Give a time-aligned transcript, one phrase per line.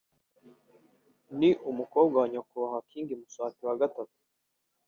[1.39, 4.07] ni umukobwa wa nyakubahwa King Muswati lll